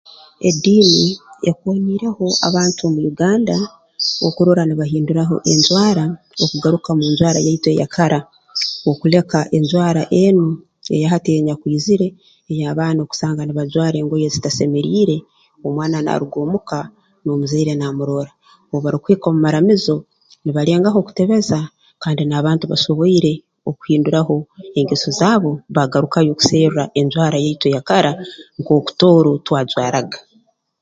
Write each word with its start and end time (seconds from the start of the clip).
Ediini 0.49 1.05
ekoonyiireho 1.49 2.25
abantu 2.47 2.81
omu 2.87 2.99
Uganda 3.11 3.57
okurora 4.27 4.63
nibahinduraho 4.65 5.35
enjwara 5.53 6.03
n'okugaruka 6.37 6.89
mu 6.97 7.05
njwara 7.11 7.37
eyaitu 7.41 7.67
eya 7.73 7.87
kara 7.95 8.19
okuleka 8.89 9.39
enjwara 9.57 10.01
embi 10.23 10.55
eya 10.95 11.07
hati 11.13 11.29
ei 11.31 11.39
enyakwizire 11.41 12.07
ey'abaana 12.51 13.01
kusanga 13.09 13.41
nibajwara 13.45 13.95
engoye 14.01 14.25
ezitasemeriire 14.29 15.17
omwana 15.67 15.97
naaruga 16.05 16.37
omu 16.45 16.59
ka 16.69 16.79
n'omuzaire 17.23 17.73
naamurora 17.77 18.31
obu 18.71 18.79
barukuhika 18.83 19.25
omu 19.29 19.39
maramizo 19.45 19.95
nibalengaho 20.43 20.97
okutebeza 21.01 21.59
kandi 22.03 22.21
n'abantu 22.25 22.63
basoboire 22.71 23.33
okuhinduraho 23.69 24.35
engeso 24.79 25.09
zaabo 25.19 25.51
baagarukayo 25.75 26.31
kuserra 26.39 26.83
enjwara 26.99 27.37
yaitu 27.43 27.65
eya 27.69 27.81
kara 27.89 28.11
nkooku 28.59 28.91
Tooro 28.99 29.31
twajwaraga 29.47 30.19